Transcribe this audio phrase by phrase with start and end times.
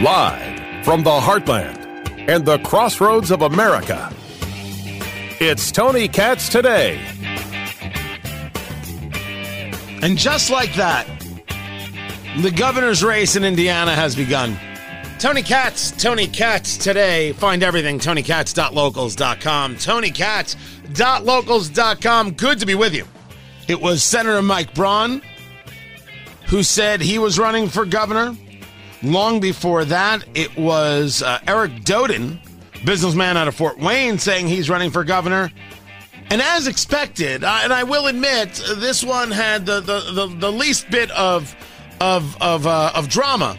[0.00, 1.76] Live from the heartland
[2.28, 4.10] and the crossroads of America,
[5.40, 6.98] it's Tony Katz today.
[10.02, 11.06] And just like that,
[12.40, 14.56] the governor's race in Indiana has begun.
[15.18, 17.32] Tony Katz, Tony Katz today.
[17.32, 19.76] Find everything, tonykatz.locals.com.
[19.76, 22.30] Tonykatz.locals.com.
[22.32, 23.06] Good to be with you.
[23.68, 25.20] It was Senator Mike Braun
[26.46, 28.34] who said he was running for governor.
[29.02, 32.38] Long before that, it was uh, Eric Doden,
[32.84, 35.50] businessman out of Fort Wayne, saying he's running for governor.
[36.30, 40.52] And as expected, uh, and I will admit, this one had the, the, the, the
[40.52, 41.54] least bit of
[42.00, 43.58] of of, uh, of drama.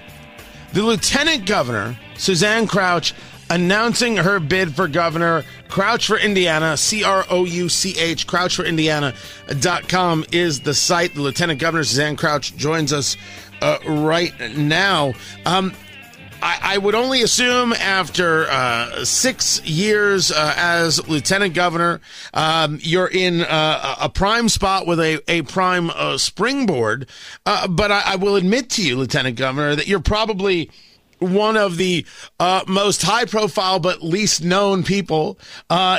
[0.73, 3.13] The lieutenant governor, Suzanne Crouch,
[3.49, 5.43] announcing her bid for governor.
[5.67, 11.13] Crouch for Indiana, C R O U C H, Crouch for Indiana.com is the site.
[11.13, 13.17] The lieutenant governor, Suzanne Crouch, joins us
[13.61, 15.13] uh, right now.
[15.45, 15.73] Um,
[16.41, 22.01] I, I, would only assume after uh, six years uh, as lieutenant governor,
[22.33, 27.07] um, you're in uh, a prime spot with a, a prime uh, springboard.
[27.45, 30.71] Uh, but I, I, will admit to you, lieutenant governor, that you're probably
[31.19, 32.03] one of the
[32.39, 35.37] uh, most high profile but least known people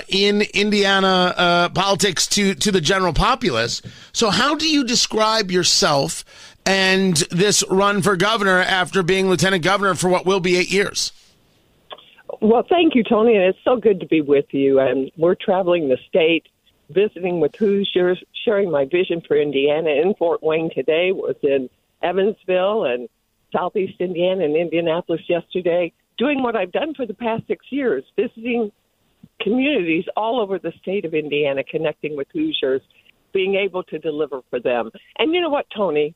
[0.09, 3.81] in Indiana politics to, to the general populace.
[4.13, 6.25] So, how do you describe yourself?
[6.65, 11.13] And this run for governor after being lieutenant governor for what will be eight years?
[12.41, 14.81] Well, thank you, Tony, and it's so good to be with you.
[14.81, 16.47] And we're traveling the state,
[16.91, 19.91] visiting with Hoosiers, sharing my vision for Indiana.
[19.91, 21.69] In Fort Wayne today was in
[22.03, 23.09] Evansville and
[23.53, 28.73] Southeast Indiana and Indianapolis yesterday, doing what I've done for the past six years, visiting
[29.41, 32.83] communities all over the state of Indiana, connecting with Hoosiers,
[33.33, 34.91] being able to deliver for them.
[35.19, 36.15] And you know what, Tony?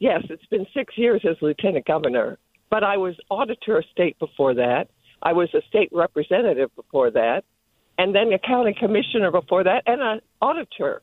[0.00, 2.38] Yes, it's been six years as lieutenant governor,
[2.70, 4.88] but I was auditor of state before that.
[5.22, 7.42] I was a state representative before that,
[7.98, 11.02] and then a county commissioner before that, and an auditor,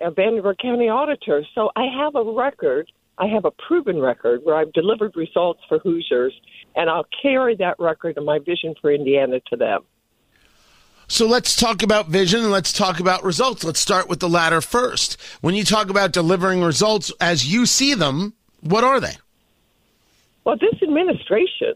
[0.00, 1.42] a Vanderburgh County auditor.
[1.54, 2.92] So I have a record.
[3.16, 6.34] I have a proven record where I've delivered results for Hoosiers,
[6.76, 9.82] and I'll carry that record and my vision for Indiana to them.
[11.06, 13.62] So let's talk about vision and let's talk about results.
[13.62, 15.20] Let's start with the latter first.
[15.40, 19.16] When you talk about delivering results as you see them, what are they?
[20.44, 21.74] Well, this administration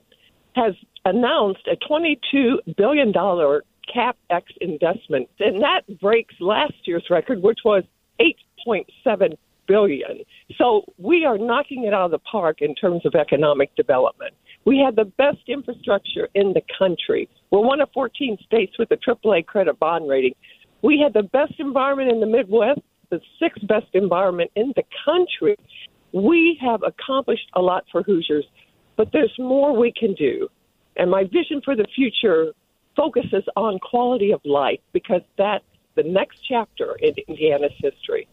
[0.55, 0.75] has
[1.05, 7.85] announced a $22 billion CapEx investment, and that breaks last year's record, which was
[8.21, 9.37] 8.7
[9.67, 10.21] billion.
[10.57, 14.35] So we are knocking it out of the park in terms of economic development.
[14.65, 17.29] We have the best infrastructure in the country.
[17.51, 20.35] We're one of 14 states with a AAA credit bond rating.
[20.83, 25.57] We had the best environment in the Midwest, the sixth best environment in the country.
[26.13, 28.47] We have accomplished a lot for Hoosiers,
[28.97, 30.49] but there's more we can do.
[30.97, 32.53] And my vision for the future
[32.97, 38.29] focuses on quality of life because that's the next chapter in Indiana's history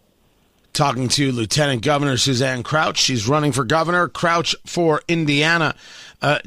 [0.73, 2.97] talking to Lieutenant Governor Suzanne Crouch.
[2.97, 4.09] She's running for governor.
[4.09, 5.73] Crouch for Indiana
[6.21, 6.39] uh.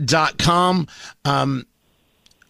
[1.24, 1.66] Um,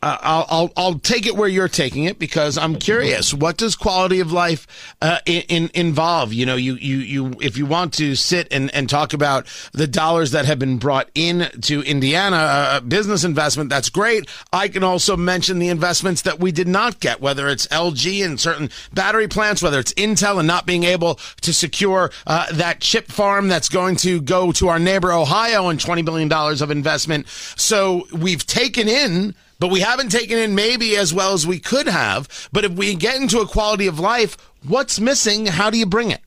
[0.01, 3.35] uh, I'll, I'll, I'll take it where you're taking it because I'm curious.
[3.35, 6.33] What does quality of life uh, in, in, involve?
[6.33, 9.89] You know, you, you, you, if you want to sit and, and talk about the
[9.89, 14.29] dollars that have been brought in to Indiana, uh, business investment, that's great.
[14.53, 18.39] I can also mention the investments that we did not get, whether it's LG and
[18.39, 23.09] certain battery plants, whether it's Intel and not being able to secure uh, that chip
[23.09, 27.27] farm that's going to go to our neighbor Ohio and $20 billion of investment.
[27.27, 31.89] So we've taken in but we haven't taken in maybe as well as we could
[31.89, 32.49] have.
[32.53, 34.37] But if we get into a quality of life,
[34.67, 35.47] what's missing?
[35.47, 36.21] How do you bring it?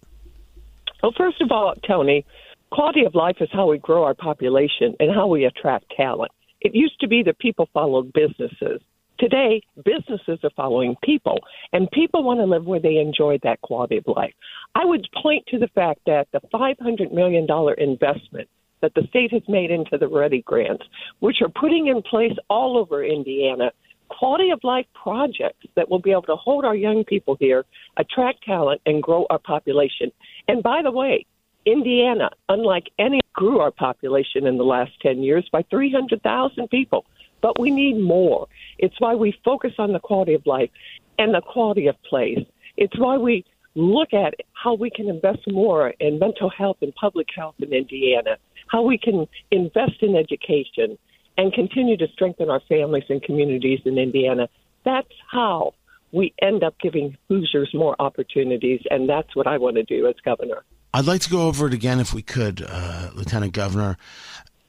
[1.01, 2.25] Well, first of all, Tony,
[2.71, 6.31] quality of life is how we grow our population and how we attract talent.
[6.61, 8.81] It used to be that people followed businesses.
[9.17, 11.37] Today, businesses are following people,
[11.73, 14.33] and people want to live where they enjoy that quality of life.
[14.73, 18.49] I would point to the fact that the $500 million investment
[18.81, 20.83] that the state has made into the Ready grants,
[21.19, 23.72] which are putting in place all over Indiana
[24.11, 27.66] quality of life projects that will be able to hold our young people here,
[27.97, 30.11] attract talent, and grow our population.
[30.47, 31.25] And by the way,
[31.66, 37.05] Indiana, unlike any, grew our population in the last 10 years by 300,000 people.
[37.41, 38.47] But we need more.
[38.77, 40.69] It's why we focus on the quality of life
[41.17, 42.43] and the quality of place.
[42.77, 43.45] It's why we
[43.76, 48.38] look at how we can invest more in mental health and public health in Indiana
[48.72, 50.97] how we can invest in education
[51.38, 54.47] and continue to strengthen our families and communities in Indiana.
[54.85, 55.73] That's how
[56.12, 60.16] we end up giving Hoosiers more opportunities, and that's what I want to do as
[60.23, 60.64] governor.
[60.94, 63.97] I'd like to go over it again if we could, uh, Lieutenant Governor.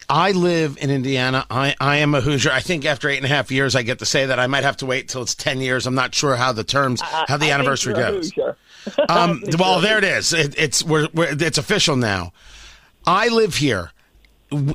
[0.09, 1.47] I live in Indiana.
[1.51, 2.51] I, I am a Hoosier.
[2.51, 4.39] I think after eight and a half years, I get to say that.
[4.39, 5.87] I might have to wait till it's 10 years.
[5.87, 8.57] I'm not sure how the terms, how the anniversary think you're a goes.
[9.09, 10.33] Um, well, there it is.
[10.33, 12.33] It, it's we're, we're, it's official now.
[13.07, 13.93] I live here.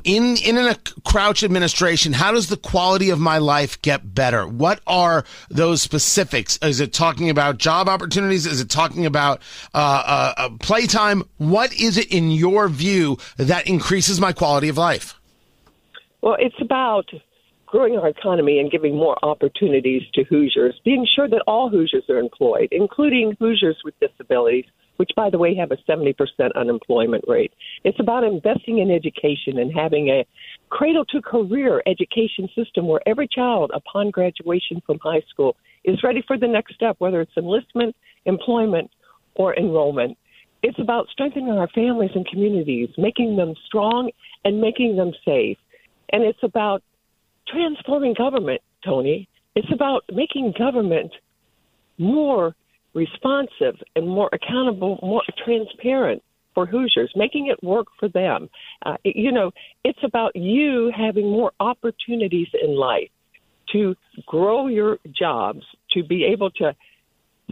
[0.02, 4.44] In in a Crouch administration, how does the quality of my life get better?
[4.44, 6.58] What are those specifics?
[6.62, 8.44] Is it talking about job opportunities?
[8.44, 9.40] Is it talking about
[9.72, 11.22] uh, uh, uh, playtime?
[11.36, 15.14] What is it in your view that increases my quality of life?
[16.22, 17.08] Well, it's about
[17.70, 22.18] growing our economy and giving more opportunities to Hoosiers, being sure that all Hoosiers are
[22.18, 24.64] employed, including Hoosiers with disabilities,
[24.96, 26.14] which, by the way, have a 70%
[26.56, 27.52] unemployment rate.
[27.84, 30.26] It's about investing in education and having a
[30.70, 36.22] cradle to career education system where every child, upon graduation from high school, is ready
[36.26, 37.94] for the next step, whether it's enlistment,
[38.24, 38.90] employment,
[39.34, 40.16] or enrollment.
[40.62, 44.10] It's about strengthening our families and communities, making them strong
[44.44, 45.58] and making them safe.
[46.10, 46.82] And it's about
[47.50, 49.28] transforming government, Tony.
[49.54, 51.12] It's about making government
[51.98, 52.54] more
[52.94, 56.22] responsive and more accountable, more transparent
[56.54, 58.48] for Hoosiers, making it work for them.
[58.84, 59.52] Uh, it- you know,
[59.84, 63.10] it's about you having more opportunities in life
[63.72, 63.94] to
[64.26, 66.74] grow your jobs, to be able to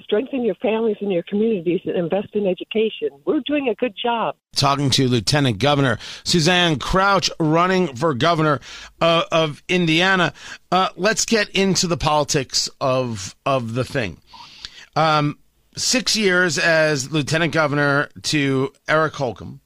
[0.02, 3.10] strengthen your families and your communities and invest in education.
[3.24, 4.36] We're doing a good job.
[4.54, 8.60] talking to Lieutenant Governor Suzanne Crouch, running for governor
[9.00, 10.32] uh, of Indiana.
[10.70, 14.20] Uh, let's get into the politics of of the thing.
[14.94, 15.38] Um,
[15.76, 19.60] six years as lieutenant governor to Eric Holcomb.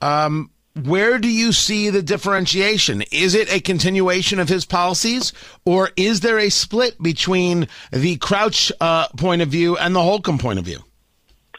[0.00, 0.50] Um,
[0.84, 3.02] where do you see the differentiation?
[3.10, 5.32] Is it a continuation of his policies,
[5.64, 10.38] or is there a split between the Crouch uh, point of view and the Holcomb
[10.38, 10.80] point of view?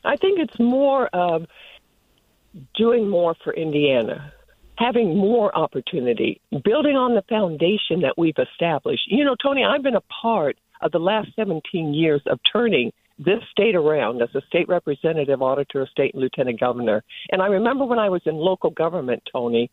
[0.05, 1.47] I think it's more of
[2.75, 4.31] doing more for Indiana,
[4.77, 9.03] having more opportunity, building on the foundation that we've established.
[9.07, 13.39] You know, Tony, I've been a part of the last 17 years of turning this
[13.51, 17.03] state around as a state representative, auditor, state and lieutenant governor.
[17.31, 19.71] And I remember when I was in local government, Tony,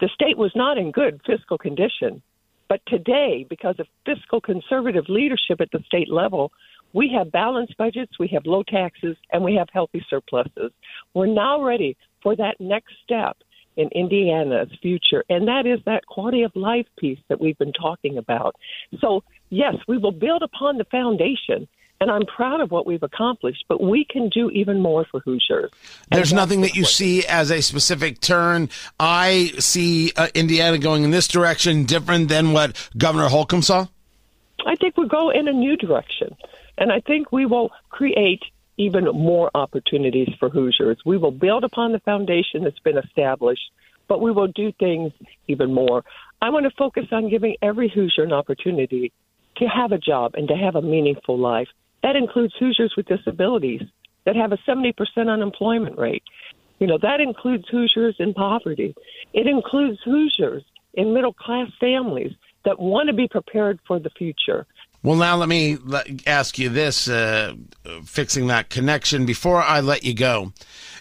[0.00, 2.22] the state was not in good fiscal condition.
[2.68, 6.52] But today, because of fiscal conservative leadership at the state level,
[6.92, 10.72] we have balanced budgets, we have low taxes, and we have healthy surpluses.
[11.14, 13.36] We're now ready for that next step
[13.76, 18.18] in Indiana's future, and that is that quality of life piece that we've been talking
[18.18, 18.54] about.
[19.00, 21.68] So, yes, we will build upon the foundation.
[22.02, 25.70] And I'm proud of what we've accomplished, but we can do even more for Hoosiers.
[26.10, 28.70] There's nothing that you see as a specific turn.
[28.98, 33.86] I see uh, Indiana going in this direction different than what Governor Holcomb saw.
[34.66, 36.36] I think we'll go in a new direction.
[36.76, 38.42] And I think we will create
[38.76, 40.98] even more opportunities for Hoosiers.
[41.06, 43.70] We will build upon the foundation that's been established,
[44.08, 45.12] but we will do things
[45.46, 46.02] even more.
[46.40, 49.12] I want to focus on giving every Hoosier an opportunity
[49.58, 51.68] to have a job and to have a meaningful life.
[52.02, 53.82] That includes Hoosiers with disabilities
[54.24, 54.94] that have a 70%
[55.28, 56.22] unemployment rate.
[56.78, 58.94] You know, that includes Hoosiers in poverty.
[59.32, 60.64] It includes Hoosiers
[60.94, 62.32] in middle class families
[62.64, 64.66] that want to be prepared for the future.
[65.04, 65.78] Well, now let me
[66.26, 67.54] ask you this, uh,
[68.04, 69.26] fixing that connection.
[69.26, 70.52] Before I let you go,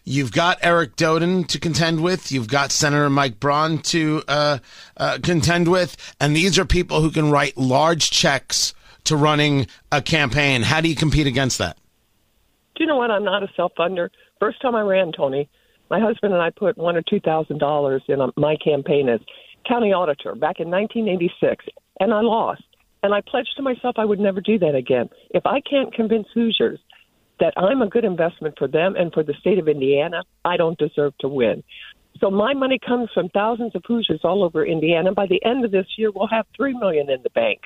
[0.03, 2.31] you've got Eric Doden to contend with.
[2.31, 4.57] You've got Senator Mike Braun to uh,
[4.97, 5.95] uh, contend with.
[6.19, 8.73] And these are people who can write large checks
[9.11, 10.61] to running a campaign.
[10.63, 11.77] How do you compete against that?
[12.75, 13.11] Do you know what?
[13.11, 14.09] I'm not a self funder.
[14.39, 15.47] First time I ran, Tony,
[15.89, 19.19] my husband and I put one or two thousand dollars in my campaign as
[19.67, 21.65] county auditor back in 1986,
[21.99, 22.63] and I lost.
[23.03, 25.09] And I pledged to myself I would never do that again.
[25.31, 26.79] If I can't convince Hoosiers
[27.39, 30.77] that I'm a good investment for them and for the state of Indiana, I don't
[30.77, 31.63] deserve to win.
[32.19, 35.11] So my money comes from thousands of Hoosiers all over Indiana.
[35.11, 37.61] By the end of this year, we'll have three million in the bank.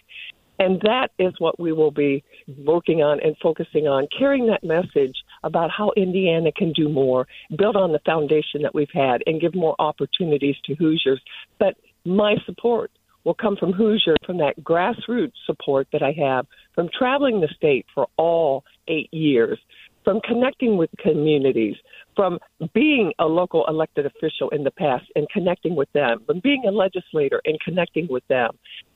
[0.60, 2.24] And that is what we will be
[2.66, 7.76] working on and focusing on, carrying that message about how Indiana can do more, build
[7.76, 11.22] on the foundation that we've had, and give more opportunities to Hoosiers.
[11.60, 12.92] But my support
[13.26, 17.86] will come from Hoosier, from that grassroots support that I have, from traveling the state
[17.94, 19.60] for all eight years,
[20.06, 21.76] from connecting with communities,
[22.16, 22.40] from
[22.74, 26.72] being a local elected official in the past and connecting with them, from being a
[26.72, 28.52] legislator and connecting with them.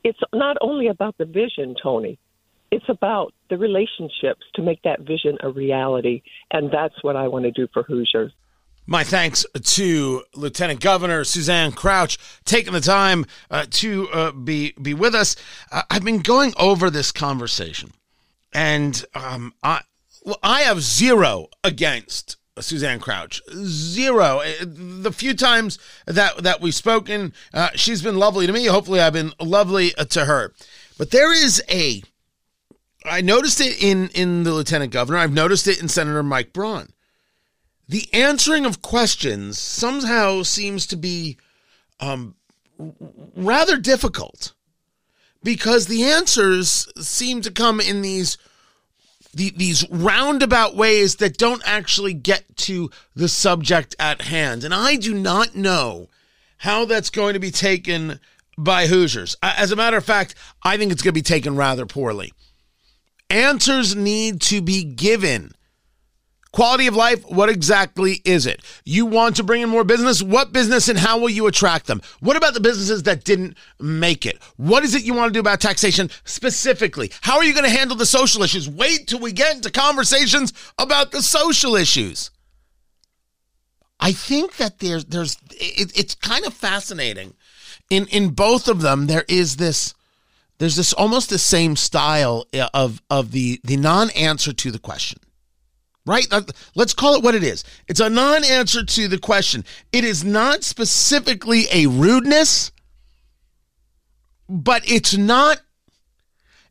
[0.06, 2.18] It's not only about the vision, Tony.
[2.72, 6.22] It's about the relationships to make that vision a reality.
[6.52, 8.32] And that's what I want to do for Hoosiers.
[8.86, 14.94] My thanks to Lieutenant Governor Suzanne Crouch taking the time uh, to uh, be be
[14.96, 15.36] with us.
[15.72, 17.92] Uh, I've been going over this conversation,
[18.52, 19.82] and um, I
[20.30, 23.42] well, I have zero against Suzanne Crouch.
[23.52, 24.42] Zero.
[24.42, 28.66] Uh, the few times that that we've spoken, uh, she's been lovely to me.
[28.66, 30.54] Hopefully, I've been lovely uh, to her.
[30.98, 32.04] But there is a.
[33.06, 35.18] I noticed it in in the lieutenant governor.
[35.18, 36.94] I've noticed it in Senator Mike Braun.
[37.88, 41.38] The answering of questions somehow seems to be
[42.00, 42.36] um,
[43.36, 44.54] rather difficult
[45.44, 48.38] because the answers seem to come in these
[49.34, 54.64] the, these roundabout ways that don't actually get to the subject at hand.
[54.64, 56.10] And I do not know
[56.58, 58.20] how that's going to be taken
[58.58, 59.38] by Hoosiers.
[59.42, 62.34] As a matter of fact, I think it's going to be taken rather poorly.
[63.30, 65.54] Answers need to be given
[66.52, 68.62] Quality of life, what exactly is it?
[68.84, 70.24] You want to bring in more business?
[70.24, 72.02] What business and how will you attract them?
[72.22, 74.42] What about the businesses that didn't make it?
[74.58, 77.12] What is it you want to do about taxation specifically?
[77.22, 78.68] How are you going to handle the social issues?
[78.68, 82.32] Wait till we get into conversations about the social issues.
[84.00, 87.36] I think that there's there's it, it's kind of fascinating.
[87.90, 89.94] In in both of them, there is this
[90.58, 95.20] there's this almost the same style uh, of of the the non-answer to the question
[96.10, 96.28] right?
[96.76, 97.64] Let's call it what it is.
[97.88, 99.64] It's a non answer to the question.
[99.92, 102.72] It is not specifically a rudeness,
[104.50, 105.62] but it's not.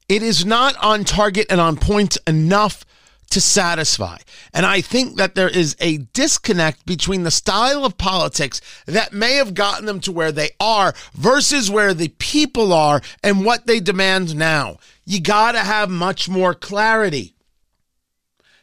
[0.09, 2.85] It is not on target and on point enough
[3.31, 4.17] to satisfy.
[4.55, 9.35] And I think that there is a disconnect between the style of politics that may
[9.35, 13.81] have gotten them to where they are versus where the people are and what they
[13.81, 14.79] demand now.
[15.05, 17.35] You got to have much more clarity.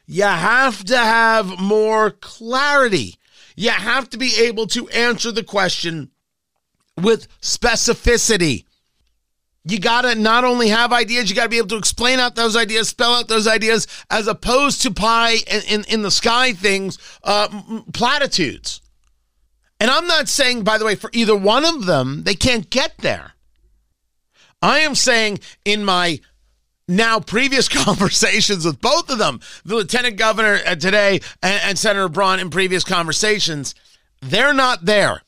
[0.08, 3.16] You have to have more clarity.
[3.56, 6.12] You have to be able to answer the question
[7.02, 8.66] with specificity.
[9.68, 12.36] You got to not only have ideas, you got to be able to explain out
[12.36, 16.54] those ideas, spell out those ideas, as opposed to pie in, in, in the sky
[16.54, 17.48] things, uh,
[17.92, 18.82] platitudes.
[19.80, 23.00] And I'm not saying, by the way, for either one of them, they can't get
[23.00, 23.34] there.
[24.62, 26.20] I am saying in my
[26.88, 32.10] now previous conversations with both of them, the lieutenant governor uh, today and, and Senator
[32.10, 33.75] Braun in previous conversations,
[34.22, 35.22] they're not there.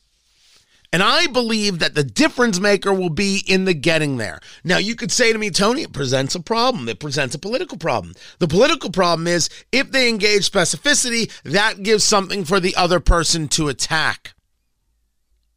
[0.93, 4.39] And I believe that the difference maker will be in the getting there.
[4.63, 6.87] Now, you could say to me, Tony, it presents a problem.
[6.87, 8.13] It presents a political problem.
[8.39, 13.49] The political problem is if they engage specificity, that gives something for the other person
[13.49, 14.33] to attack.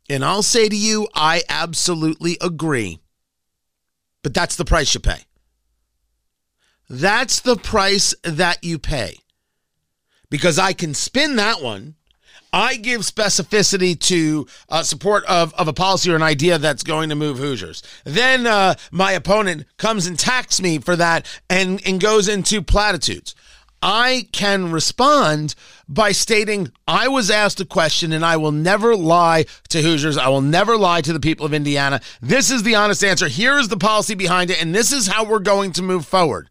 [0.09, 2.99] And I'll say to you, I absolutely agree.
[4.25, 5.21] But that's the price you pay.
[6.91, 9.19] That's the price that you pay.
[10.29, 11.95] Because I can spin that one.
[12.53, 17.11] I give specificity to uh, support of, of a policy or an idea that's going
[17.11, 17.85] to move Hoosiers.
[18.03, 23.37] Then uh, my opponent comes and attacks me for that and, and goes into platitudes.
[23.81, 25.55] I can respond
[25.89, 30.19] by stating I was asked a question and I will never lie to Hoosiers.
[30.19, 32.01] I will never lie to the people of Indiana.
[32.21, 33.29] This is the honest answer.
[33.29, 36.51] Here is the policy behind it, and this is how we're going to move forward.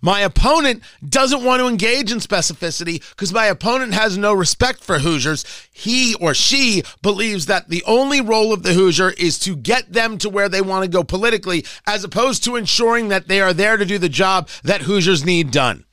[0.00, 5.00] My opponent doesn't want to engage in specificity because my opponent has no respect for
[5.00, 5.44] Hoosiers.
[5.72, 10.18] He or she believes that the only role of the Hoosier is to get them
[10.18, 13.76] to where they want to go politically, as opposed to ensuring that they are there
[13.76, 15.84] to do the job that Hoosiers need done.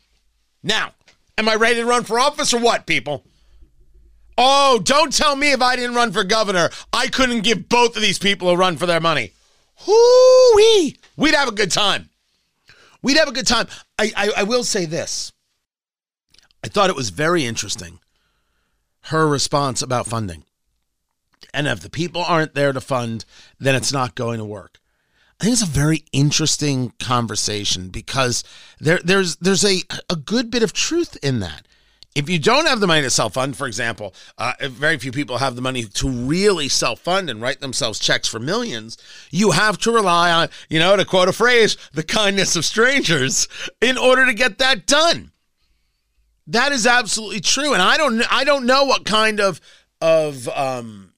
[0.62, 0.93] Now,
[1.38, 3.24] am I ready to run for office or what, people?
[4.38, 8.01] Oh, don't tell me if I didn't run for governor, I couldn't give both of
[8.01, 9.31] these people a run for their money.
[9.85, 10.97] Hoo-wee!
[11.15, 12.09] We'd have a good time.
[13.05, 13.67] We'd have a good time.
[14.00, 15.31] I, I, I will say this.
[16.63, 18.00] I thought it was very interesting,
[19.01, 20.43] her response about funding.
[21.53, 23.24] And if the people aren't there to fund,
[23.59, 24.79] then it's not going to work.
[25.39, 28.43] I think it's a very interesting conversation because
[28.79, 31.67] there, there's there's a, a good bit of truth in that
[32.15, 35.38] if you don't have the money to self fund, for example, uh, very few people
[35.38, 38.98] have the money to really self fund and write themselves checks for millions.
[39.31, 43.50] You have to rely on, you know, to quote a phrase, the kindness of strangers
[43.81, 45.31] in order to get that done.
[46.48, 49.60] That is absolutely true, and I don't, I don't know what kind of
[50.00, 51.13] of um,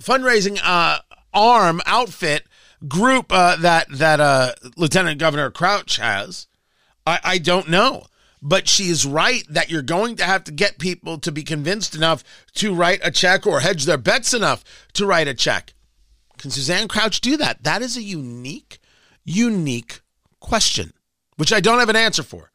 [0.00, 0.98] fundraising uh,
[1.32, 2.46] arm outfit
[2.88, 6.48] group uh, that that uh, Lieutenant Governor Crouch has.
[7.06, 8.06] I, I don't know
[8.42, 11.94] but she is right that you're going to have to get people to be convinced
[11.94, 12.22] enough
[12.54, 15.74] to write a check or hedge their bets enough to write a check.
[16.38, 17.62] Can Suzanne Crouch do that?
[17.62, 18.78] That is a unique,
[19.24, 20.00] unique
[20.40, 20.92] question,
[21.36, 22.50] which I don't have an answer for.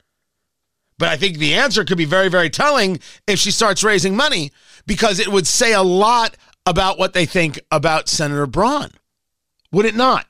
[0.98, 4.52] But I think the answer could be very, very telling if she starts raising money
[4.86, 8.92] because it would say a lot about what they think about Senator Braun.
[9.72, 10.28] Would it not?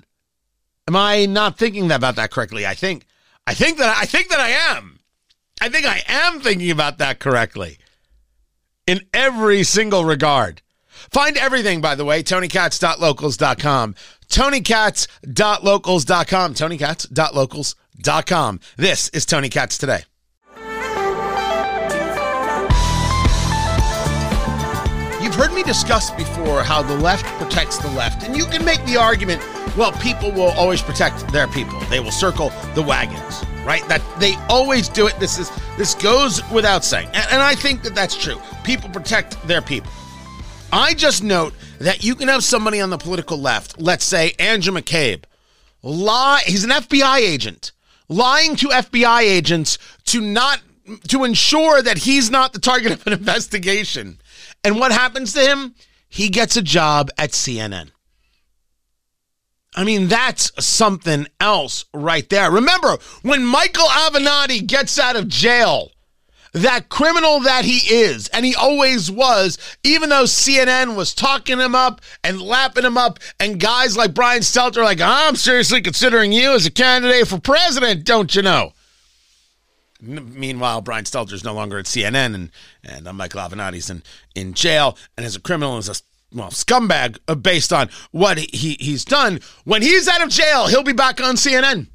[0.87, 2.65] Am I not thinking about that correctly?
[2.65, 3.05] I think
[3.45, 5.00] I think that I think that I am.
[5.61, 7.77] I think I am thinking about that correctly.
[8.87, 10.61] in every single regard.
[11.11, 13.95] Find everything, by the way, tonykatz.locals.com.
[14.27, 16.53] Tonykatz.locals.com.
[16.53, 18.59] Tonykatz.locals.com.
[18.77, 20.03] This is Tony Katz Today.
[25.31, 28.83] You've heard me discuss before how the left protects the left, and you can make
[28.83, 29.41] the argument,
[29.77, 31.79] well, people will always protect their people.
[31.89, 33.81] They will circle the wagons, right?
[33.87, 35.17] That they always do it.
[35.21, 38.41] This is this goes without saying, and, and I think that that's true.
[38.65, 39.89] People protect their people.
[40.73, 44.73] I just note that you can have somebody on the political left, let's say Andrew
[44.73, 45.23] McCabe,
[45.81, 46.41] lie.
[46.45, 47.71] He's an FBI agent,
[48.09, 50.59] lying to FBI agents to not
[51.07, 54.17] to ensure that he's not the target of an investigation.
[54.63, 55.75] And what happens to him?
[56.07, 57.91] He gets a job at CNN.
[59.75, 62.51] I mean, that's something else right there.
[62.51, 65.91] Remember, when Michael Avenatti gets out of jail,
[66.53, 71.73] that criminal that he is, and he always was, even though CNN was talking him
[71.73, 76.53] up and lapping him up, and guys like Brian Stelter, like, I'm seriously considering you
[76.53, 78.73] as a candidate for president, don't you know?
[80.01, 82.51] Meanwhile, Brian Stelter's no longer at CNN, and
[82.83, 84.03] and uh, Michael Avenatti's in
[84.35, 85.95] in jail, and as a criminal, as a
[86.33, 89.39] well scumbag uh, based on what he he's done.
[89.63, 91.87] When he's out of jail, he'll be back on CNN.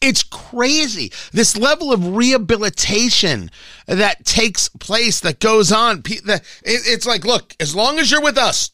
[0.00, 1.10] It's crazy.
[1.32, 3.50] This level of rehabilitation
[3.86, 6.04] that takes place, that goes on.
[6.04, 8.70] It's like, look, as long as you're with us,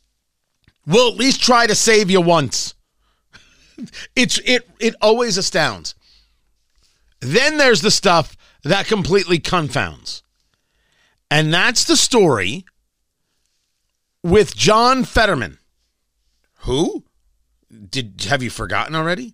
[0.86, 2.74] we'll at least try to save you once.
[4.14, 5.96] It's it it always astounds.
[7.24, 10.22] Then there's the stuff that completely confounds.
[11.30, 12.66] And that's the story
[14.22, 15.56] with John Fetterman.
[16.60, 17.04] Who?
[17.88, 19.32] Did have you forgotten already?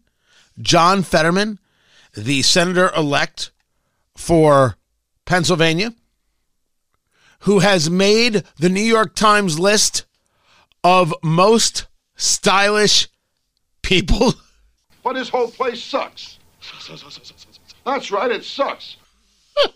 [0.60, 1.58] John Fetterman,
[2.14, 3.50] the senator elect
[4.16, 4.76] for
[5.24, 5.92] Pennsylvania,
[7.40, 10.04] who has made the New York Times list
[10.84, 13.08] of most stylish
[13.82, 14.34] people.
[15.02, 16.38] But his whole place sucks.
[17.84, 18.96] That's right, it sucks.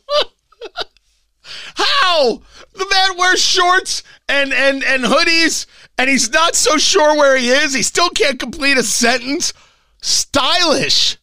[1.74, 2.42] How?
[2.72, 5.66] The man wears shorts and, and, and hoodies,
[5.98, 7.74] and he's not so sure where he is.
[7.74, 9.52] He still can't complete a sentence.
[10.00, 11.18] Stylish.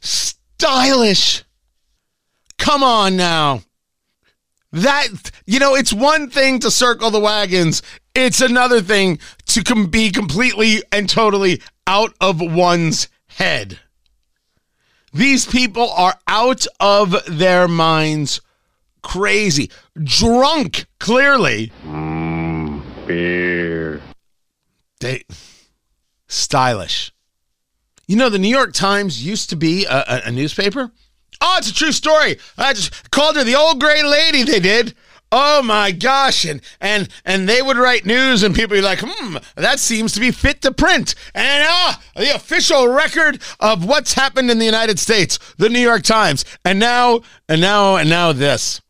[0.00, 1.44] Stylish.
[2.58, 3.62] Come on now.
[4.72, 5.08] That,
[5.46, 7.82] you know, it's one thing to circle the wagons,
[8.14, 13.78] it's another thing to com- be completely and totally out of one's head.
[15.12, 18.40] These people are out of their minds,
[19.02, 19.70] crazy,
[20.02, 21.70] drunk, clearly.
[21.84, 24.00] Mm, beer.
[25.00, 25.24] They
[26.28, 27.12] stylish.
[28.06, 30.90] You know, the New York Times used to be a, a, a newspaper.
[31.40, 32.38] Oh, it's a true story.
[32.56, 34.44] I just called her the old gray lady.
[34.44, 34.94] They did.
[35.34, 39.38] Oh my gosh, and and and they would write news, and people be like, "Hmm,
[39.56, 44.50] that seems to be fit to print." And ah, the official record of what's happened
[44.50, 48.82] in the United States, the New York Times, and now and now and now this,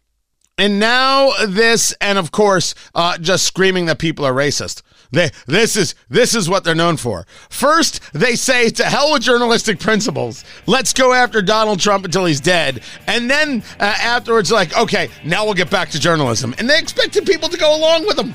[0.59, 4.83] and now this, and of course, uh, just screaming that people are racist.
[5.13, 7.27] They, this is this is what they're known for.
[7.51, 10.45] First, they say to hell with journalistic principles.
[10.67, 12.83] Let's go after Donald Trump until he's dead.
[13.07, 16.55] And then uh, afterwards, like, okay, now we'll get back to journalism.
[16.59, 18.35] And they expected people to go along with them.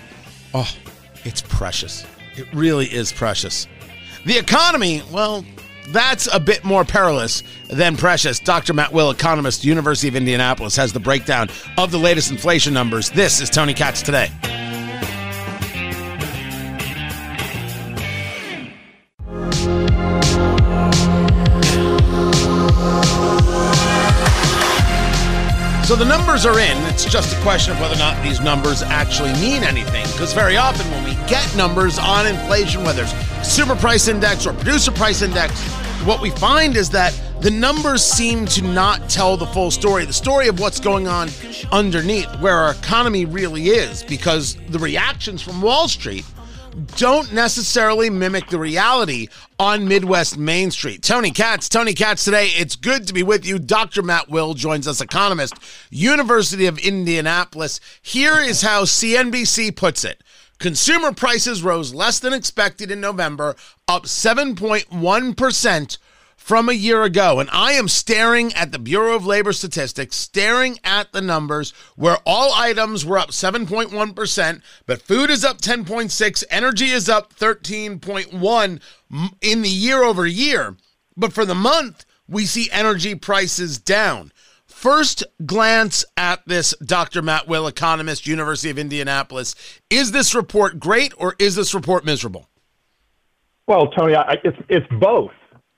[0.53, 0.71] Oh,
[1.25, 2.05] it's precious.
[2.35, 3.67] It really is precious.
[4.25, 5.43] The economy, well,
[5.89, 8.39] that's a bit more perilous than precious.
[8.39, 8.73] Dr.
[8.73, 13.09] Matt Will, economist, University of Indianapolis, has the breakdown of the latest inflation numbers.
[13.09, 14.29] This is Tony Katz today.
[25.88, 26.78] So the numbers are in.
[26.89, 30.06] It's just a question of whether or not these numbers actually mean anything.
[30.12, 34.52] Because very often when we get numbers on inflation, whether it's consumer price index or
[34.52, 35.58] producer price index,
[36.04, 40.12] what we find is that the numbers seem to not tell the full story, the
[40.12, 41.30] story of what's going on
[41.71, 46.26] underneath, where our economy really is, because the reactions from Wall Street
[46.95, 49.27] don't necessarily mimic the reality
[49.59, 51.01] on Midwest Main Street.
[51.01, 52.47] Tony Katz, Tony Katz today.
[52.55, 53.57] It's good to be with you.
[53.57, 54.03] Dr.
[54.03, 55.55] Matt Will joins us, economist,
[55.89, 57.79] University of Indianapolis.
[58.01, 60.23] Here is how CNBC puts it.
[60.59, 63.55] Consumer prices rose less than expected in November,
[63.87, 65.97] up 7.1%
[66.47, 67.41] from a year ago.
[67.41, 72.19] And I am staring at the Bureau of Labor Statistics, staring at the numbers where
[72.25, 78.81] all items were up 7.1%, but food is up 10.6, energy is up 13.1
[79.41, 80.77] in the year over year.
[81.17, 84.31] But for the month, we see energy prices down.
[84.65, 87.21] first glance at this, Dr.
[87.21, 89.53] Matt Will, economist, University of Indianapolis,
[89.89, 92.47] is this report great or is this report miserable?
[93.67, 95.31] Well, Tony, I, it's it's both.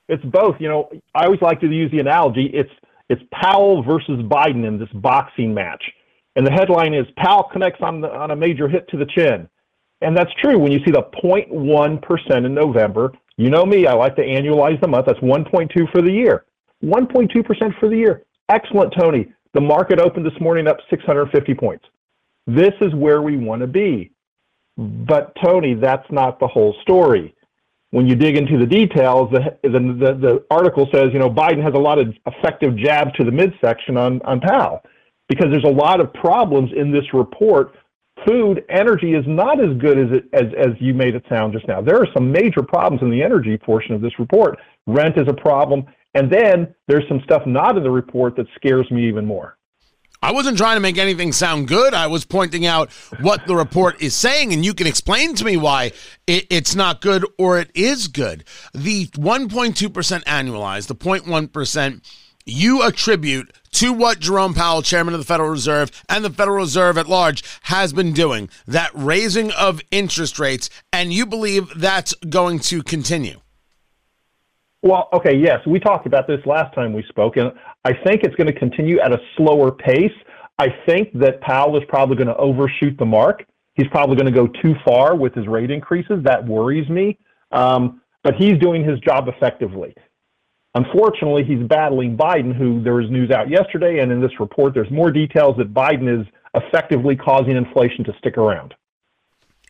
[0.09, 0.55] It's both.
[0.59, 2.49] You know, I always like to use the analogy.
[2.53, 2.71] It's
[3.09, 5.83] it's Powell versus Biden in this boxing match,
[6.35, 9.47] and the headline is Powell connects on the, on a major hit to the chin,
[10.01, 10.59] and that's true.
[10.59, 13.87] When you see the 0.1 percent in November, you know me.
[13.87, 15.05] I like to annualize the month.
[15.05, 16.45] That's 1.2 for the year.
[16.83, 18.23] 1.2 percent for the year.
[18.49, 19.31] Excellent, Tony.
[19.53, 21.85] The market opened this morning up 650 points.
[22.47, 24.11] This is where we want to be.
[24.77, 27.35] But, Tony, that's not the whole story.
[27.91, 31.73] When you dig into the details, the, the, the, article says, you know, Biden has
[31.73, 34.83] a lot of effective jabs to the midsection on, on Powell
[35.27, 37.73] because there's a lot of problems in this report.
[38.27, 41.67] Food, energy is not as good as, it, as, as you made it sound just
[41.67, 41.81] now.
[41.81, 44.59] There are some major problems in the energy portion of this report.
[44.85, 45.85] Rent is a problem.
[46.15, 49.58] And then there's some stuff not in the report that scares me even more.
[50.21, 51.93] I wasn't trying to make anything sound good.
[51.93, 55.55] I was pointing out what the report is saying, and you can explain to me
[55.55, 55.93] why
[56.27, 58.43] it, it's not good or it is good.
[58.73, 62.01] The 1.2% annualized, the 0.1%,
[62.45, 66.97] you attribute to what Jerome Powell, chairman of the Federal Reserve, and the Federal Reserve
[66.97, 72.59] at large has been doing, that raising of interest rates, and you believe that's going
[72.59, 73.39] to continue.
[74.81, 77.51] Well, okay, yes, we talked about this last time we spoke, and
[77.83, 80.13] I think it's going to continue at a slower pace.
[80.57, 83.45] I think that Powell is probably going to overshoot the mark.
[83.75, 86.23] He's probably going to go too far with his rate increases.
[86.23, 87.17] That worries me.
[87.51, 89.93] Um, but he's doing his job effectively.
[90.75, 94.91] Unfortunately, he's battling Biden, who there was news out yesterday, and in this report, there's
[94.91, 98.75] more details that Biden is effectively causing inflation to stick around.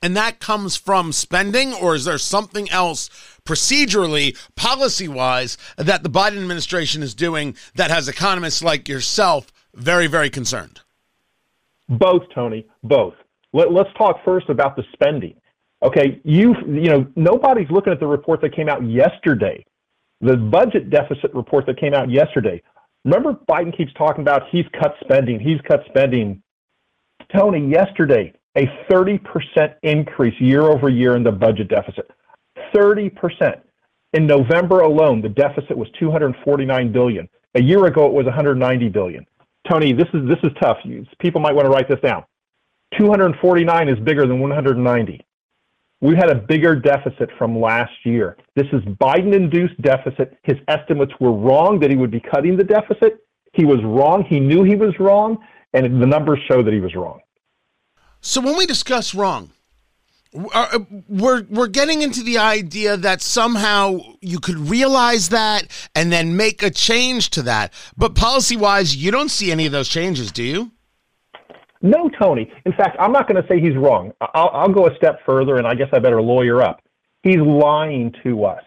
[0.01, 3.09] And that comes from spending, or is there something else
[3.45, 10.07] procedurally, policy wise, that the Biden administration is doing that has economists like yourself very,
[10.07, 10.81] very concerned?
[11.89, 13.15] Both, Tony, both.
[13.51, 15.35] Let, us talk first about the spending.
[15.81, 19.65] Okay, you you know nobody's looking at the report that came out yesterday,
[20.19, 22.61] the budget deficit report that came out yesterday.
[23.05, 26.43] Remember, Biden keeps talking about he's cut spending, he's cut spending.
[27.33, 32.09] Tony, yesterday a 30% increase year over year in the budget deficit.
[32.73, 33.61] 30%.
[34.13, 37.29] In November alone, the deficit was 249 billion.
[37.55, 39.25] A year ago, it was 190 billion.
[39.69, 40.77] Tony, this is this is tough.
[41.19, 42.23] People might want to write this down.
[42.97, 45.25] 249 is bigger than 190.
[46.01, 48.37] We had a bigger deficit from last year.
[48.55, 50.37] This is Biden-induced deficit.
[50.43, 53.19] His estimates were wrong that he would be cutting the deficit.
[53.53, 54.23] He was wrong.
[54.23, 55.37] He knew he was wrong,
[55.73, 57.19] and the numbers show that he was wrong.
[58.21, 59.51] So when we discuss wrong,
[60.53, 66.37] uh, we're we're getting into the idea that somehow you could realize that and then
[66.37, 67.73] make a change to that.
[67.97, 70.71] But policy wise, you don't see any of those changes, do you?
[71.81, 72.51] No, Tony.
[72.65, 74.11] In fact, I'm not going to say he's wrong.
[74.21, 76.81] I'll, I'll go a step further, and I guess I better lawyer up.
[77.23, 78.63] He's lying to us.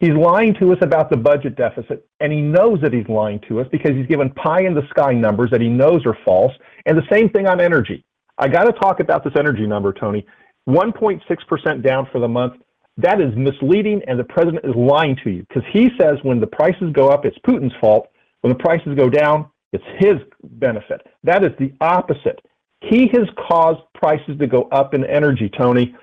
[0.00, 3.60] He's lying to us about the budget deficit, and he knows that he's lying to
[3.60, 6.52] us because he's given pie in the sky numbers that he knows are false.
[6.86, 8.04] And the same thing on energy.
[8.40, 10.26] I got to talk about this energy number, Tony.
[10.68, 12.54] 1.6% down for the month.
[12.96, 16.46] That is misleading, and the president is lying to you because he says when the
[16.46, 18.08] prices go up, it's Putin's fault.
[18.40, 21.02] When the prices go down, it's his benefit.
[21.22, 22.40] That is the opposite.
[22.80, 25.94] He has caused prices to go up in energy, Tony.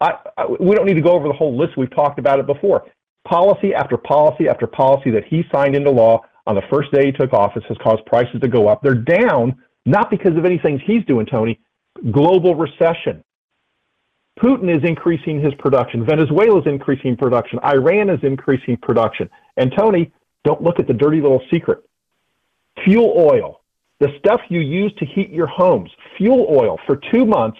[0.00, 1.76] I, I, we don't need to go over the whole list.
[1.76, 2.86] We've talked about it before.
[3.26, 7.12] Policy after policy after policy that he signed into law on the first day he
[7.12, 8.82] took office has caused prices to go up.
[8.82, 11.58] They're down not because of anything he's doing, Tony,
[12.10, 13.22] global recession.
[14.40, 16.04] Putin is increasing his production.
[16.04, 17.58] Venezuela is increasing production.
[17.64, 19.30] Iran is increasing production.
[19.56, 20.12] And Tony,
[20.44, 21.84] don't look at the dirty little secret.
[22.84, 23.60] Fuel oil,
[24.00, 27.58] the stuff you use to heat your homes, fuel oil for two months,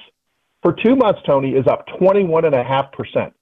[0.63, 3.33] for two months, Tony, is up 21.5%.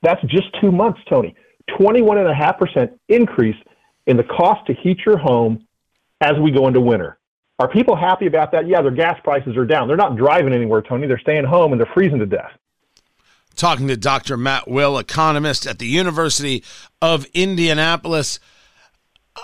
[0.00, 1.34] That's just two months, Tony.
[1.78, 3.56] 21.5% increase
[4.06, 5.66] in the cost to heat your home
[6.20, 7.18] as we go into winter.
[7.58, 8.66] Are people happy about that?
[8.66, 9.88] Yeah, their gas prices are down.
[9.88, 11.06] They're not driving anywhere, Tony.
[11.06, 12.50] They're staying home and they're freezing to death.
[13.54, 14.36] Talking to Dr.
[14.36, 16.64] Matt Will, economist at the University
[17.02, 18.40] of Indianapolis.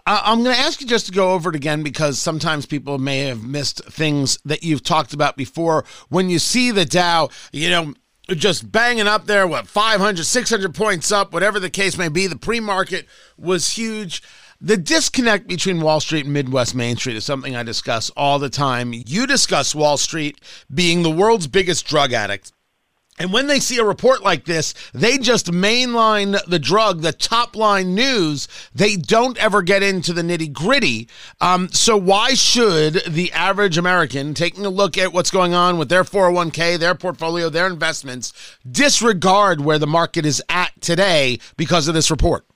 [0.07, 2.99] I- am going to ask you just to go over it again because sometimes people
[2.99, 5.85] may have missed things that you've talked about before.
[6.09, 7.95] When you see the Dow, you know,
[8.29, 12.37] just banging up there, what, 500, 600 points up, whatever the case may be, the
[12.37, 14.23] pre market was huge.
[14.61, 18.51] The disconnect between Wall Street and Midwest Main Street is something I discuss all the
[18.51, 18.93] time.
[18.93, 20.41] You discuss Wall Street
[20.75, 22.51] being the world's biggest drug addict
[23.21, 27.55] And when they see a report like this, they just mainline the drug, the top
[27.55, 28.49] line news.
[28.75, 31.09] They don't ever get into the nitty gritty.
[31.41, 35.89] Um, so, why should the average American, taking a look at what's going on with
[35.89, 38.33] their 401k, their portfolio, their investments,
[38.69, 42.48] disregard where the market is at today because of this report?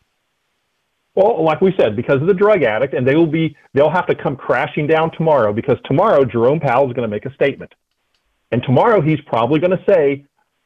[1.14, 4.06] Well, like we said, because of the drug addict, and they will be, they'll have
[4.06, 7.74] to come crashing down tomorrow because tomorrow Jerome Powell is going to make a statement.
[8.50, 10.24] And tomorrow he's probably going to say,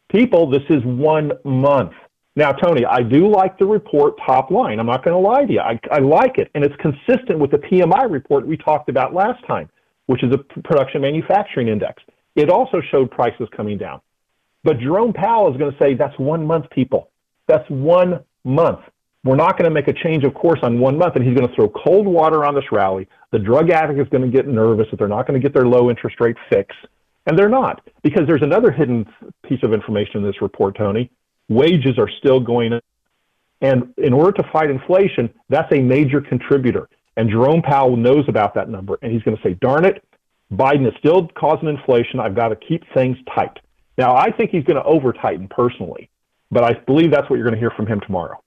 [0.08, 1.92] people, this is one month.
[2.36, 4.78] Now, Tony, I do like the report top line.
[4.78, 5.60] I'm not going to lie to you.
[5.60, 6.50] I, I like it.
[6.54, 9.70] And it's consistent with the PMI report we talked about last time,
[10.04, 12.02] which is a production manufacturing index.
[12.34, 14.00] It also showed prices coming down.
[14.62, 17.10] But Jerome Powell is going to say that's one month, people.
[17.46, 18.80] That's one month.
[19.26, 21.16] We're not going to make a change of course on one month.
[21.16, 23.08] And he's going to throw cold water on this rally.
[23.32, 25.66] The drug addict is going to get nervous that they're not going to get their
[25.66, 26.74] low interest rate fix.
[27.26, 29.04] And they're not, because there's another hidden
[29.42, 31.10] piece of information in this report, Tony.
[31.48, 32.84] Wages are still going up.
[33.60, 36.88] And in order to fight inflation, that's a major contributor.
[37.16, 38.96] And Jerome Powell knows about that number.
[39.02, 40.04] And he's going to say, darn it,
[40.52, 42.20] Biden is still causing inflation.
[42.20, 43.58] I've got to keep things tight.
[43.98, 46.10] Now, I think he's going to over tighten personally,
[46.52, 48.40] but I believe that's what you're going to hear from him tomorrow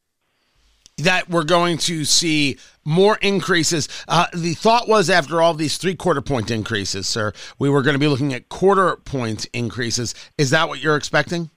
[1.03, 3.87] that we're going to see more increases.
[4.07, 7.93] Uh, the thought was after all these three quarter point increases, sir, we were going
[7.95, 10.15] to be looking at quarter point increases.
[10.37, 11.49] Is that what you're expecting?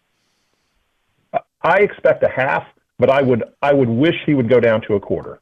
[1.63, 2.67] I expect a half,
[2.99, 5.41] but I would I would wish he would go down to a quarter.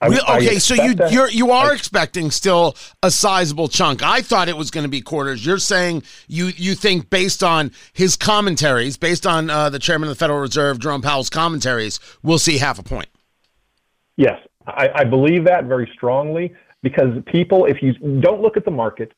[0.00, 1.12] I, okay, I so you that.
[1.12, 4.02] you're you are I, expecting still a sizable chunk.
[4.02, 5.44] I thought it was going to be quarters.
[5.44, 10.14] You're saying you you think based on his commentaries, based on uh, the chairman of
[10.14, 13.08] the Federal Reserve, Jerome Powell's commentaries, we'll see half a point.
[14.16, 18.70] Yes, I, I believe that very strongly because people, if you don't look at the
[18.70, 19.12] market,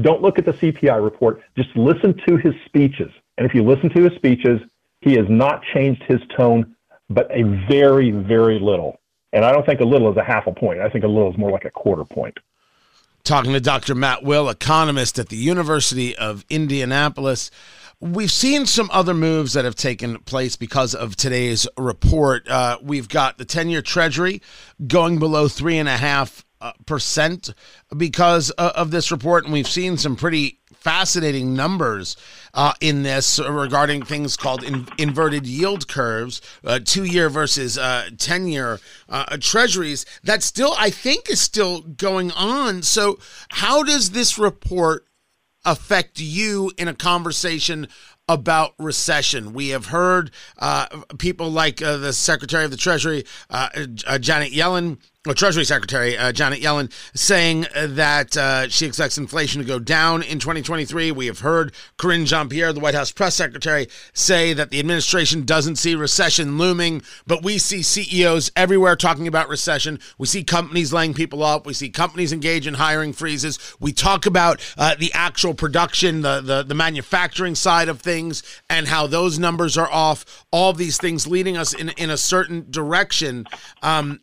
[0.00, 3.10] don't look at the CPI report, just listen to his speeches.
[3.38, 4.60] And if you listen to his speeches,
[5.00, 6.74] he has not changed his tone,
[7.10, 8.98] but a very, very little.
[9.34, 10.80] And I don't think a little is a half a point.
[10.80, 12.38] I think a little is more like a quarter point.
[13.24, 13.94] Talking to Dr.
[13.94, 17.50] Matt Will, economist at the University of Indianapolis.
[17.98, 22.48] We've seen some other moves that have taken place because of today's report.
[22.48, 24.40] Uh, we've got the 10 year Treasury
[24.86, 27.52] going below three and a half uh, percent
[27.96, 32.16] because uh, of this report, and we've seen some pretty fascinating numbers
[32.52, 38.10] uh, in this regarding things called in, inverted yield curves, uh, two year versus uh,
[38.18, 40.04] 10 year uh, treasuries.
[40.22, 42.82] That still, I think, is still going on.
[42.82, 43.18] So,
[43.48, 45.06] how does this report
[45.64, 47.88] affect you in a conversation
[48.28, 49.52] about recession.
[49.52, 50.86] We have heard uh,
[51.18, 53.68] people like uh, the Secretary of the Treasury, uh,
[54.06, 54.98] uh Janet Yellen,
[55.32, 60.22] Treasury Secretary uh, Janet Yellen saying uh, that uh, she expects inflation to go down
[60.22, 61.12] in 2023.
[61.12, 65.46] We have heard Karine Jean Pierre, the White House press secretary, say that the administration
[65.46, 69.98] doesn't see recession looming, but we see CEOs everywhere talking about recession.
[70.18, 71.64] We see companies laying people off.
[71.64, 73.58] We see companies engage in hiring freezes.
[73.80, 78.86] We talk about uh, the actual production, the, the, the manufacturing side of things, and
[78.86, 80.44] how those numbers are off.
[80.50, 83.46] All these things leading us in, in a certain direction.
[83.82, 84.20] Um,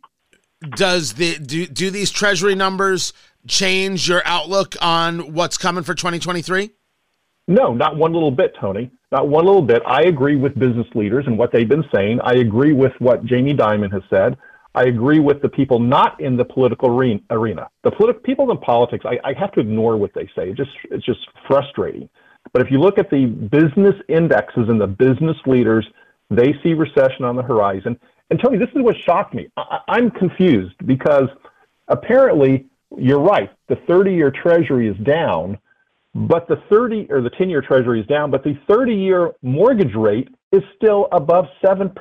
[0.70, 3.12] does the do, do these treasury numbers
[3.46, 6.70] change your outlook on what's coming for 2023
[7.48, 8.90] no not one little bit tony.
[9.10, 9.82] Not one little bit.
[9.86, 12.20] I agree with business leaders and what they've been saying.
[12.24, 14.36] I agree with what jamie dimon has said.
[14.74, 19.04] I agree with the people not in the political arena the politi- people in politics
[19.06, 20.50] I, I have to ignore what they say.
[20.50, 22.08] It just it's just frustrating.
[22.52, 25.86] But if you look at the business indexes and the business leaders
[26.30, 27.98] they see recession on the horizon
[28.32, 29.46] and Tony, this is what shocked me.
[29.58, 31.28] I, I'm confused because
[31.88, 32.64] apparently
[32.96, 33.50] you're right.
[33.68, 35.58] The 30 year treasury is down,
[36.14, 39.94] but the 30 or the 10 year treasury is down, but the 30 year mortgage
[39.94, 41.92] rate is still above 7%.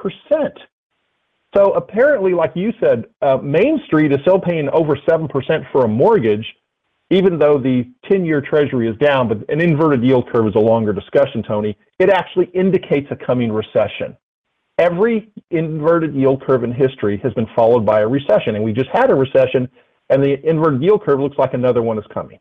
[1.54, 5.30] So apparently, like you said, uh, Main Street is still paying over 7%
[5.74, 6.46] for a mortgage,
[7.10, 9.28] even though the 10 year treasury is down.
[9.28, 11.78] But an inverted yield curve is a longer discussion, Tony.
[12.00, 14.16] It actually indicates a coming recession
[14.78, 18.90] every inverted yield curve in history has been followed by a recession, and we just
[18.92, 19.70] had a recession,
[20.10, 22.40] and the inverted yield curve looks like another one is coming.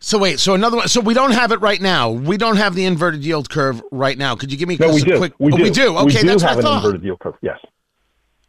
[0.00, 0.88] So wait, so another one.
[0.88, 2.10] So we don't have it right now.
[2.10, 4.34] We don't have the inverted yield curve right now.
[4.34, 5.16] Could you give me no, we do.
[5.16, 5.32] quick?
[5.38, 5.62] We, oh, do.
[5.62, 5.96] we do.
[5.98, 7.34] Okay, we do that's have an inverted yield curve.
[7.40, 7.58] Yes.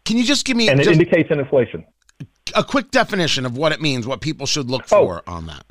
[0.03, 1.85] Can you just give me and it indicates an inflation?
[2.55, 5.05] A quick definition of what it means, what people should look oh.
[5.05, 5.33] for oh.
[5.33, 5.63] on that.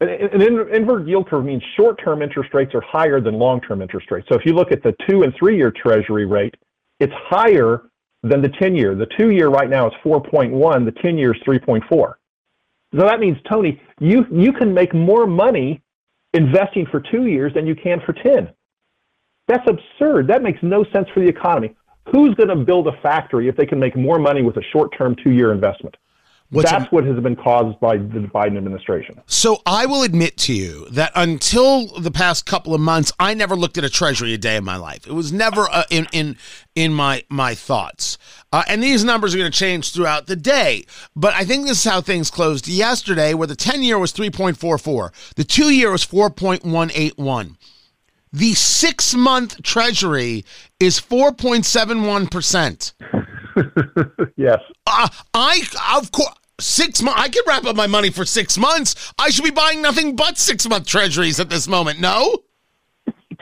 [0.00, 4.26] An inverted yield curve means short-term interest rates are higher than long-term interest rates.
[4.30, 6.54] So if you look at the two and three-year Treasury rate,
[7.00, 7.90] it's higher
[8.22, 8.94] than the 10 year.
[8.94, 11.88] The two year right now is 4.1, the 10 year is 3.4.
[11.90, 12.14] So
[12.92, 15.82] that means, Tony, you, you can make more money
[16.32, 18.48] investing for two years than you can for 10.
[19.48, 20.28] That's absurd.
[20.28, 21.74] That makes no sense for the economy.
[22.12, 24.96] Who's going to build a factory if they can make more money with a short
[24.96, 25.96] term two year investment?
[26.50, 29.20] What's That's what has been caused by the Biden administration.
[29.26, 33.56] So I will admit to you that until the past couple of months, I never
[33.56, 35.08] looked at a treasury a day in my life.
[35.08, 36.36] It was never uh, in in
[36.76, 38.16] in my my thoughts.
[38.52, 40.86] Uh, and these numbers are going to change throughout the day.
[41.16, 44.30] But I think this is how things closed yesterday, where the ten year was three
[44.30, 47.56] point four four, the two year was four point one eight one.
[48.32, 50.44] The six month treasury
[50.78, 52.92] is 4.71%.
[54.36, 54.58] yes.
[54.86, 55.62] Uh, I,
[55.96, 56.34] of course.
[56.58, 57.20] Six months.
[57.20, 59.12] I could wrap up my money for six months.
[59.18, 62.00] I should be buying nothing but six month treasuries at this moment.
[62.00, 62.44] No,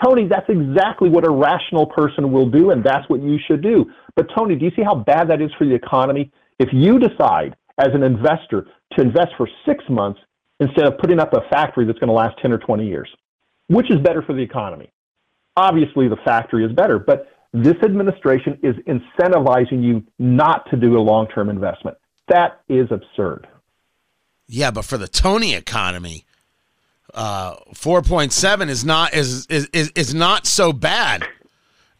[0.03, 3.91] Tony, that's exactly what a rational person will do, and that's what you should do.
[4.17, 6.33] But Tony, do you see how bad that is for the economy?
[6.59, 10.21] If you decide as an investor to invest for six months
[10.61, 13.09] instead of putting up a factory that's going to last ten or twenty years,
[13.69, 14.91] which is better for the economy?
[15.57, 21.01] Obviously, the factory is better, but this administration is incentivizing you not to do a
[21.01, 21.97] long term investment.
[22.29, 23.47] That is absurd.
[24.49, 26.27] Yeah, but for the Tony economy,
[27.15, 31.27] uh, 4.7 is not is, is is not so bad.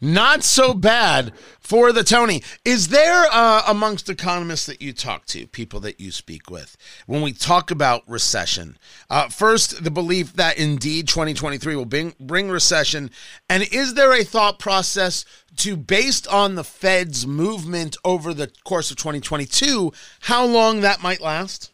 [0.05, 2.43] Not so bad for the Tony.
[2.63, 7.23] Is there uh, amongst economists that you talk to, people that you speak with, when
[7.23, 8.77] we talk about recession?
[9.09, 13.09] Uh, first, the belief that indeed 2023 will bring, bring recession.
[13.49, 15.25] And is there a thought process
[15.57, 21.19] to, based on the Fed's movement over the course of 2022, how long that might
[21.19, 21.71] last?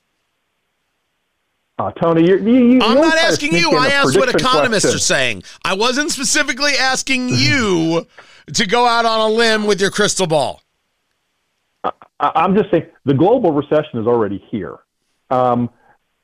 [1.79, 3.71] Uh, Tony, you, you, you I'm not asking you.
[3.71, 4.95] I asked what economists question.
[4.95, 5.43] are saying.
[5.63, 8.05] I wasn't specifically asking you
[8.53, 10.61] to go out on a limb with your crystal ball.
[11.83, 14.77] I, I'm just saying the global recession is already here.
[15.29, 15.69] Um,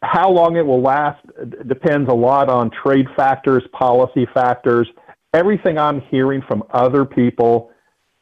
[0.04, 1.26] how long it will last
[1.68, 4.88] depends a lot on trade factors, policy factors.
[5.34, 7.72] Everything I'm hearing from other people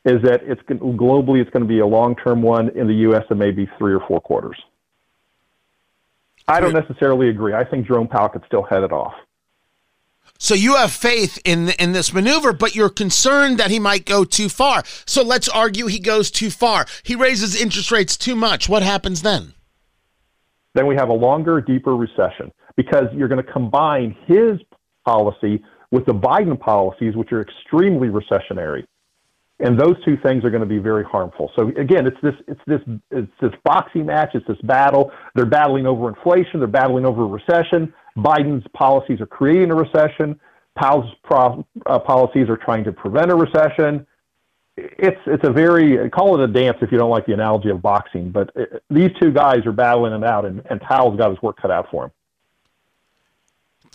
[0.06, 3.24] is that it's globally it's going to be a long-term one in the U.S.
[3.30, 4.58] and maybe three or four quarters.
[6.48, 7.54] I don't necessarily agree.
[7.54, 9.14] I think Jerome Powell could still head it off.
[10.38, 14.24] So you have faith in in this maneuver, but you're concerned that he might go
[14.26, 14.84] too far.
[15.06, 16.86] So let's argue he goes too far.
[17.04, 18.68] He raises interest rates too much.
[18.68, 19.54] What happens then?
[20.74, 24.60] Then we have a longer, deeper recession because you're going to combine his
[25.06, 28.84] policy with the Biden policies, which are extremely recessionary
[29.60, 31.50] and those two things are going to be very harmful.
[31.56, 34.32] So again, it's this it's this it's this boxing match.
[34.34, 35.12] It's this battle.
[35.34, 36.60] They're battling over inflation.
[36.60, 37.94] They're battling over recession.
[38.18, 40.40] Biden's policies are creating a recession.
[40.78, 44.06] Powell's pro, uh, policies are trying to prevent a recession.
[44.78, 47.82] It's it's a very call it a dance if you don't like the analogy of
[47.82, 51.30] boxing, but it, uh, these two guys are battling it out, and, and Powell's got
[51.30, 52.12] his work cut out for him.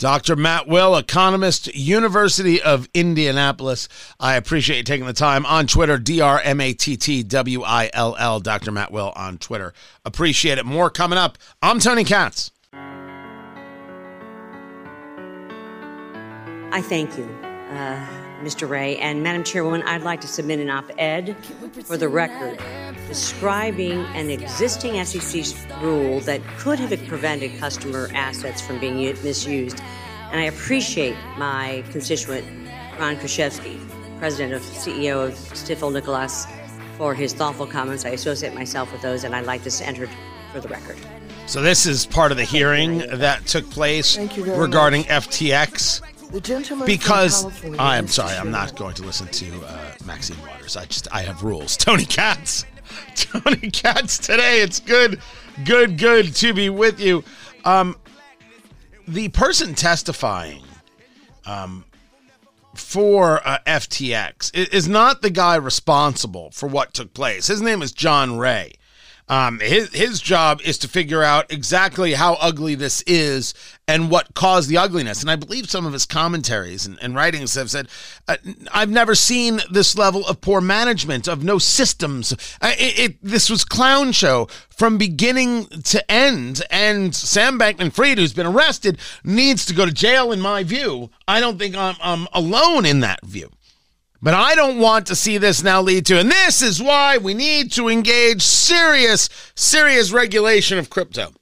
[0.01, 0.35] Dr.
[0.35, 3.87] Matt Will, economist, University of Indianapolis.
[4.19, 7.61] I appreciate you taking the time on Twitter, D R M A T T W
[7.61, 8.71] I L L, Dr.
[8.71, 9.75] Matt Will on Twitter.
[10.03, 10.65] Appreciate it.
[10.65, 11.37] More coming up.
[11.61, 12.49] I'm Tony Katz.
[16.73, 17.40] I thank you.
[17.71, 18.05] Uh,
[18.41, 18.67] Mr.
[18.67, 18.97] Ray.
[18.97, 21.35] And Madam Chairwoman, I'd like to submit an op ed
[21.85, 22.59] for the record
[23.07, 29.81] describing an existing SEC rule that could have prevented customer assets from being misused.
[30.31, 32.45] And I appreciate my constituent,
[32.99, 33.79] Ron Kruszewski,
[34.19, 36.47] President of CEO of Stifel Nicolaus,
[36.97, 38.05] for his thoughtful comments.
[38.05, 40.09] I associate myself with those, and I'd like this entered
[40.51, 40.97] for the record.
[41.47, 45.29] So this is part of the hearing that took place regarding much.
[45.29, 46.01] FTX.
[46.85, 47.45] Because
[47.77, 50.77] I am sorry, I'm not going to listen to uh, Maxine Waters.
[50.77, 51.77] I just I have rules.
[51.77, 52.65] Tony Katz,
[53.15, 54.17] Tony Katz.
[54.17, 55.19] Today it's good,
[55.65, 57.23] good, good to be with you.
[57.65, 57.95] Um,
[59.07, 60.63] the person testifying
[61.45, 61.85] um,
[62.75, 67.47] for uh, FTX is not the guy responsible for what took place.
[67.47, 68.73] His name is John Ray.
[69.31, 73.53] Um, his his job is to figure out exactly how ugly this is
[73.87, 75.21] and what caused the ugliness.
[75.21, 77.87] And I believe some of his commentaries and, and writings have said,
[78.27, 78.35] uh,
[78.73, 82.33] "I've never seen this level of poor management, of no systems.
[82.61, 88.45] It, it, this was clown show from beginning to end." And Sam Bankman-Fried, who's been
[88.45, 90.33] arrested, needs to go to jail.
[90.33, 93.49] In my view, I don't think I'm, I'm alone in that view.
[94.21, 97.33] But I don't want to see this now lead to, and this is why we
[97.33, 101.33] need to engage serious, serious regulation of crypto.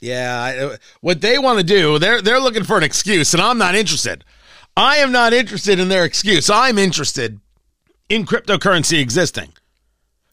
[0.00, 3.74] Yeah, what they want to do, they're they're looking for an excuse, and I'm not
[3.74, 4.24] interested.
[4.76, 6.50] I am not interested in their excuse.
[6.50, 7.40] I'm interested
[8.08, 9.52] in cryptocurrency existing.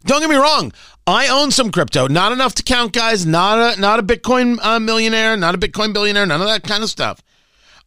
[0.05, 0.73] Don't get me wrong.
[1.05, 3.25] I own some crypto, not enough to count, guys.
[3.25, 6.83] Not a not a Bitcoin uh, millionaire, not a Bitcoin billionaire, none of that kind
[6.83, 7.21] of stuff.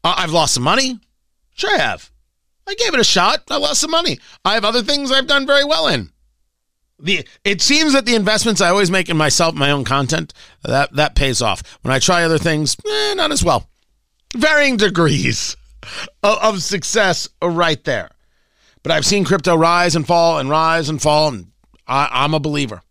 [0.02, 1.00] I've lost some money.
[1.54, 2.10] Sure, I have.
[2.66, 3.44] I gave it a shot.
[3.50, 4.18] I lost some money.
[4.44, 6.10] I have other things I've done very well in.
[6.98, 10.92] The it seems that the investments I always make in myself, my own content, that
[10.94, 11.62] that pays off.
[11.82, 13.68] When I try other things, eh, not as well.
[14.34, 15.56] Varying degrees
[16.22, 18.10] of, of success right there.
[18.82, 21.48] But I've seen crypto rise and fall and rise and fall, and
[21.86, 22.82] I, I'm a believer.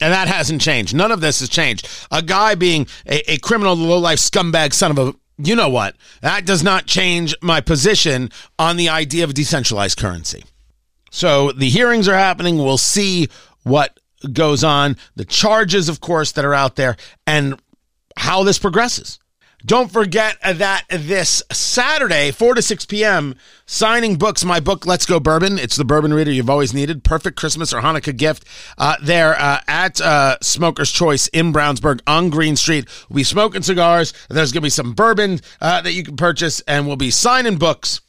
[0.00, 0.94] And that hasn't changed.
[0.94, 1.88] None of this has changed.
[2.10, 5.96] A guy being a, a criminal, low life scumbag son of a you know what?
[6.20, 10.44] That does not change my position on the idea of decentralized currency.
[11.10, 12.58] So the hearings are happening.
[12.58, 13.28] We'll see
[13.64, 13.98] what
[14.32, 17.60] goes on, the charges, of course, that are out there, and
[18.16, 19.18] how this progresses.
[19.64, 25.20] Don't forget that this Saturday, 4 to 6 p.m., signing books, my book, Let's Go
[25.20, 25.56] Bourbon.
[25.56, 27.04] It's the bourbon reader you've always needed.
[27.04, 28.44] Perfect Christmas or Hanukkah gift
[28.76, 32.88] uh, there uh, at uh, Smoker's Choice in Brownsburg on Green Street.
[33.08, 34.12] We'll be smoking cigars.
[34.28, 37.56] There's going to be some bourbon uh, that you can purchase, and we'll be signing
[37.56, 38.00] books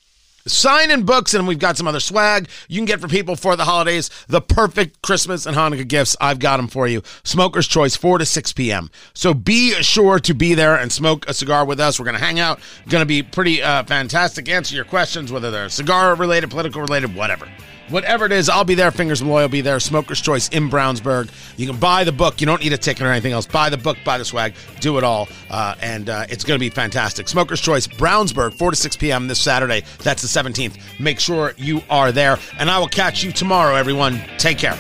[0.46, 3.66] signing books, and we've got some other swag you can get for people for the
[3.66, 4.10] holidays.
[4.28, 6.16] The perfect Christmas and Hanukkah gifts.
[6.20, 7.02] I've got them for you.
[7.24, 8.90] Smoker's Choice, 4 to 6 p.m.
[9.14, 12.00] So be sure to be there and smoke a cigar with us.
[12.00, 12.60] We're going to hang out.
[12.90, 14.50] Going to be pretty uh, fantastic.
[14.50, 17.48] Answer your questions, whether they're cigar related, political related, whatever.
[17.90, 18.92] Whatever it is, I'll be there.
[18.92, 19.80] Fingers Malloy will be there.
[19.80, 21.30] Smoker's Choice in Brownsburg.
[21.58, 22.40] You can buy the book.
[22.40, 23.46] You don't need a ticket or anything else.
[23.46, 25.28] Buy the book, buy the swag, do it all.
[25.50, 27.28] Uh, and uh, it's going to be fantastic.
[27.28, 29.28] Smoker's Choice, Brownsburg, 4 to 6 p.m.
[29.28, 29.84] this Saturday.
[30.00, 30.80] That's the 17th.
[31.00, 32.40] Make sure you are there.
[32.58, 34.22] And I will catch you tomorrow, everyone.
[34.38, 34.78] Take care.